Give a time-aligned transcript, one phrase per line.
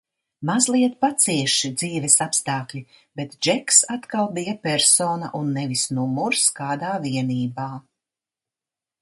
[0.49, 2.81] Mazliet pacieši dzīves apstākļi,
[3.21, 7.69] bet Džeks atkal bija persona un nevis numurs kādā vienībā.